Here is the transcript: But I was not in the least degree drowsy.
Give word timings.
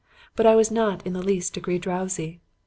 But 0.35 0.47
I 0.47 0.55
was 0.55 0.71
not 0.71 1.05
in 1.05 1.13
the 1.13 1.21
least 1.21 1.53
degree 1.53 1.77
drowsy. 1.77 2.41